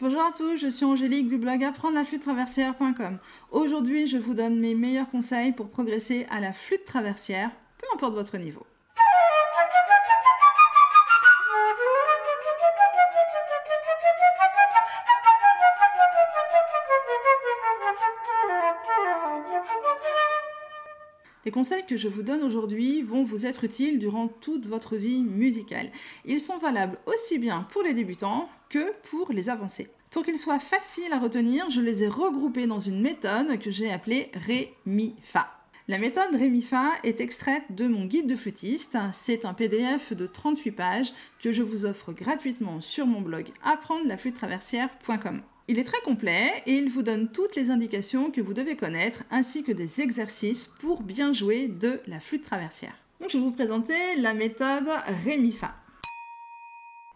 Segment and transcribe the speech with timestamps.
[0.00, 3.18] Bonjour à tous, je suis Angélique du blog apprendre la flûte traversière.com.
[3.50, 8.14] Aujourd'hui, je vous donne mes meilleurs conseils pour progresser à la flûte traversière, peu importe
[8.14, 8.64] votre niveau.
[21.48, 25.22] Les conseils que je vous donne aujourd'hui vont vous être utiles durant toute votre vie
[25.22, 25.90] musicale.
[26.26, 29.88] Ils sont valables aussi bien pour les débutants que pour les avancés.
[30.10, 33.90] Pour qu'ils soient faciles à retenir, je les ai regroupés dans une méthode que j'ai
[33.90, 35.48] appelée Ré-Mi-Fa.
[35.88, 38.98] La méthode Ré-Mi-Fa est extraite de mon guide de flûtiste.
[39.14, 44.06] C'est un PDF de 38 pages que je vous offre gratuitement sur mon blog apprendre
[44.06, 45.40] la traversière.com.
[45.70, 49.24] Il est très complet et il vous donne toutes les indications que vous devez connaître
[49.30, 52.96] ainsi que des exercices pour bien jouer de la flûte traversière.
[53.20, 54.88] Je vais vous présenter la méthode
[55.26, 55.74] Ré-Mi-Fa.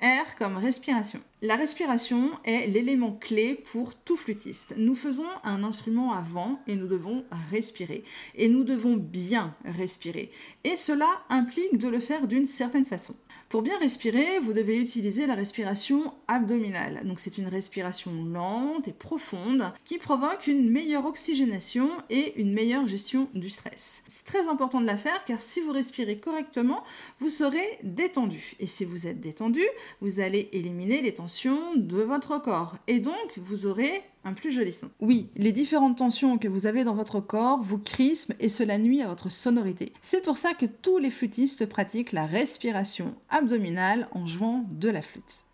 [0.02, 1.20] R comme respiration.
[1.40, 4.74] La respiration est l'élément clé pour tout flûtiste.
[4.76, 8.02] Nous faisons un instrument à vent et nous devons respirer.
[8.34, 10.30] Et nous devons bien respirer.
[10.64, 13.14] Et cela implique de le faire d'une certaine façon.
[13.52, 17.02] Pour bien respirer, vous devez utiliser la respiration abdominale.
[17.04, 22.88] Donc c'est une respiration lente et profonde qui provoque une meilleure oxygénation et une meilleure
[22.88, 24.04] gestion du stress.
[24.08, 26.82] C'est très important de la faire car si vous respirez correctement,
[27.20, 28.54] vous serez détendu.
[28.58, 29.66] Et si vous êtes détendu,
[30.00, 32.76] vous allez éliminer les tensions de votre corps.
[32.86, 34.90] Et donc vous aurez un plus joli son.
[35.00, 39.02] Oui, les différentes tensions que vous avez dans votre corps vous crispent et cela nuit
[39.02, 39.92] à votre sonorité.
[40.00, 45.02] C'est pour ça que tous les flûtistes pratiquent la respiration abdominale en jouant de la
[45.02, 45.44] flûte.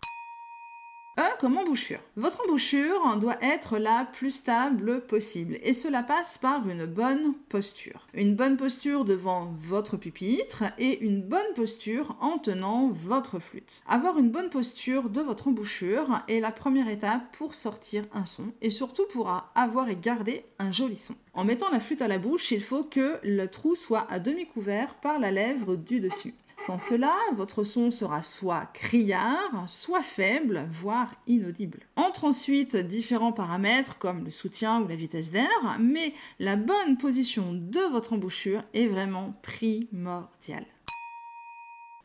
[1.19, 1.99] E comme embouchure.
[2.15, 8.07] Votre embouchure doit être la plus stable possible et cela passe par une bonne posture.
[8.13, 13.81] Une bonne posture devant votre pupitre et une bonne posture en tenant votre flûte.
[13.85, 18.53] Avoir une bonne posture de votre embouchure est la première étape pour sortir un son
[18.61, 21.15] et surtout pour avoir et garder un joli son.
[21.33, 24.45] En mettant la flûte à la bouche, il faut que le trou soit à demi
[24.47, 26.33] couvert par la lèvre du dessus.
[26.59, 31.79] Sans cela, votre son sera soit criard, soit faible, voire inaudible.
[31.95, 35.47] Entre ensuite différents paramètres comme le soutien ou la vitesse d'air,
[35.79, 40.65] mais la bonne position de votre embouchure est vraiment primordiale.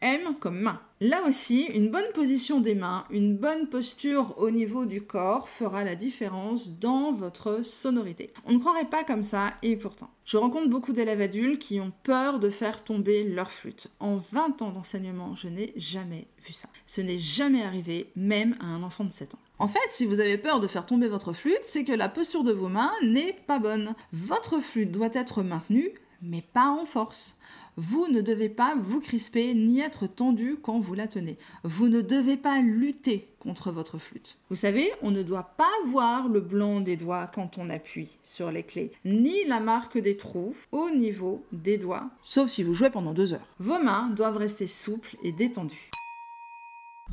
[0.05, 0.83] M comme main.
[1.01, 5.83] Là aussi, une bonne position des mains, une bonne posture au niveau du corps fera
[5.83, 8.31] la différence dans votre sonorité.
[8.45, 10.11] On ne croirait pas comme ça et pourtant.
[10.27, 13.89] Je rencontre beaucoup d'élèves adultes qui ont peur de faire tomber leur flûte.
[13.99, 16.69] En 20 ans d'enseignement, je n'ai jamais vu ça.
[16.87, 19.41] Ce n'est jamais arrivé, même à un enfant de 7 ans.
[19.59, 22.45] En fait, si vous avez peur de faire tomber votre flûte, c'est que la posture
[22.45, 23.95] de vos mains n'est pas bonne.
[24.13, 27.37] Votre flûte doit être maintenue, mais pas en force.
[27.77, 31.37] Vous ne devez pas vous crisper ni être tendu quand vous la tenez.
[31.65, 34.39] Vous ne devez pas lutter contre votre flûte.
[34.49, 38.51] Vous savez, on ne doit pas voir le blanc des doigts quand on appuie sur
[38.51, 42.91] les clés, ni la marque des trous au niveau des doigts, sauf si vous jouez
[42.91, 43.49] pendant deux heures.
[43.59, 45.91] Vos mains doivent rester souples et détendues.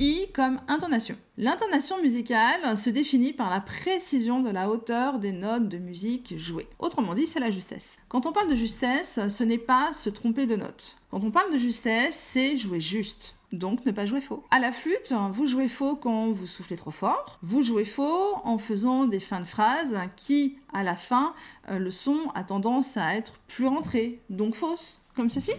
[0.00, 1.16] I comme intonation.
[1.36, 6.68] L'intonation musicale se définit par la précision de la hauteur des notes de musique jouées.
[6.78, 7.98] Autrement dit, c'est la justesse.
[8.08, 10.96] Quand on parle de justesse, ce n'est pas se tromper de notes.
[11.10, 13.34] Quand on parle de justesse, c'est jouer juste.
[13.52, 14.42] Donc ne pas jouer faux.
[14.50, 17.38] À la flûte, vous jouez faux quand vous soufflez trop fort.
[17.42, 21.34] Vous jouez faux en faisant des fins de phrases qui, à la fin,
[21.68, 24.20] euh, le son a tendance à être plus rentré.
[24.30, 25.52] Donc fausse, comme ceci.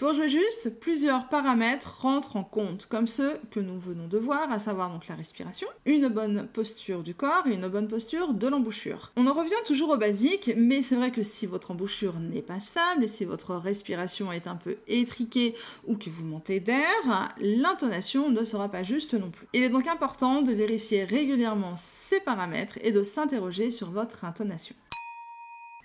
[0.00, 4.50] Pour jouer juste, plusieurs paramètres rentrent en compte, comme ceux que nous venons de voir,
[4.50, 8.48] à savoir donc la respiration, une bonne posture du corps et une bonne posture de
[8.48, 9.12] l'embouchure.
[9.18, 12.60] On en revient toujours au basique, mais c'est vrai que si votre embouchure n'est pas
[12.60, 15.54] stable et si votre respiration est un peu étriquée
[15.86, 19.48] ou que vous montez d'air, l'intonation ne sera pas juste non plus.
[19.52, 24.74] Il est donc important de vérifier régulièrement ces paramètres et de s'interroger sur votre intonation.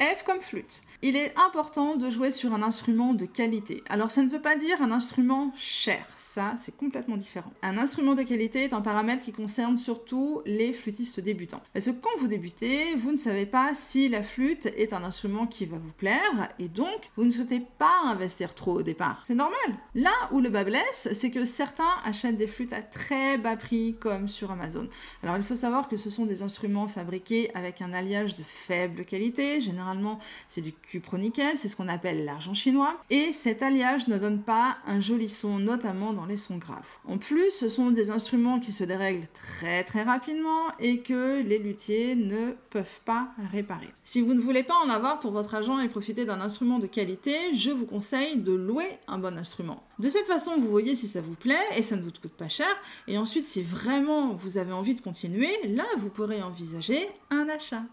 [0.01, 0.81] F comme flûte.
[1.01, 3.81] Il est important de jouer sur un instrument de qualité.
[3.87, 7.51] Alors ça ne veut pas dire un instrument cher, ça c'est complètement différent.
[7.61, 11.61] Un instrument de qualité est un paramètre qui concerne surtout les flûtistes débutants.
[11.73, 15.47] Parce que quand vous débutez, vous ne savez pas si la flûte est un instrument
[15.47, 19.21] qui va vous plaire et donc vous ne souhaitez pas investir trop au départ.
[19.25, 19.55] C'est normal.
[19.93, 23.95] Là où le bas blesse, c'est que certains achètent des flûtes à très bas prix
[23.99, 24.89] comme sur Amazon.
[25.23, 29.05] Alors il faut savoir que ce sont des instruments fabriqués avec un alliage de faible
[29.05, 34.17] qualité, généralement c'est du cupronickel, c'est ce qu'on appelle l'argent chinois, et cet alliage ne
[34.17, 36.87] donne pas un joli son, notamment dans les sons graves.
[37.07, 41.59] En plus, ce sont des instruments qui se dérèglent très très rapidement et que les
[41.59, 43.89] luthiers ne peuvent pas réparer.
[44.03, 46.87] Si vous ne voulez pas en avoir pour votre argent et profiter d'un instrument de
[46.87, 49.83] qualité, je vous conseille de louer un bon instrument.
[49.99, 52.49] De cette façon, vous voyez si ça vous plaît et ça ne vous coûte pas
[52.49, 52.67] cher.
[53.07, 57.83] Et ensuite, si vraiment vous avez envie de continuer, là, vous pourrez envisager un achat.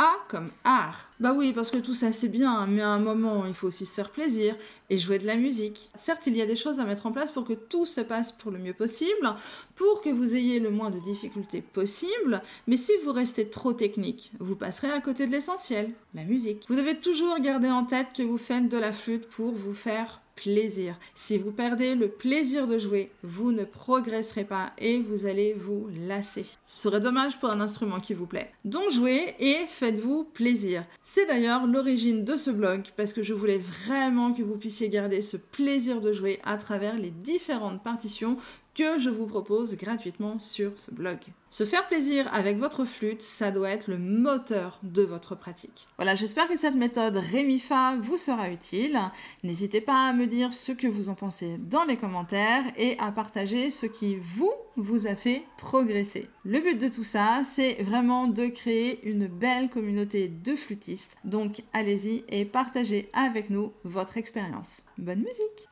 [0.00, 1.08] A comme art.
[1.18, 3.84] Bah oui, parce que tout ça c'est bien, mais à un moment il faut aussi
[3.84, 4.54] se faire plaisir
[4.90, 5.90] et jouer de la musique.
[5.96, 8.30] Certes, il y a des choses à mettre en place pour que tout se passe
[8.30, 9.34] pour le mieux possible,
[9.74, 14.30] pour que vous ayez le moins de difficultés possible, mais si vous restez trop technique,
[14.38, 16.64] vous passerez à côté de l'essentiel, la musique.
[16.68, 20.20] Vous devez toujours garder en tête que vous faites de la flûte pour vous faire
[20.42, 20.96] plaisir.
[21.14, 25.88] Si vous perdez le plaisir de jouer, vous ne progresserez pas et vous allez vous
[26.06, 26.46] lasser.
[26.64, 28.52] Ce serait dommage pour un instrument qui vous plaît.
[28.64, 30.84] Donc jouez et faites-vous plaisir.
[31.02, 35.22] C'est d'ailleurs l'origine de ce blog parce que je voulais vraiment que vous puissiez garder
[35.22, 38.36] ce plaisir de jouer à travers les différentes partitions
[38.98, 41.18] je vous propose gratuitement sur ce blog.
[41.50, 45.88] Se faire plaisir avec votre flûte, ça doit être le moteur de votre pratique.
[45.96, 49.00] Voilà, j'espère que cette méthode Rémifa vous sera utile.
[49.42, 53.10] N'hésitez pas à me dire ce que vous en pensez dans les commentaires et à
[53.12, 56.28] partager ce qui vous vous a fait progresser.
[56.44, 61.16] Le but de tout ça, c'est vraiment de créer une belle communauté de flûtistes.
[61.24, 64.84] Donc allez-y et partagez avec nous votre expérience.
[64.98, 65.68] Bonne musique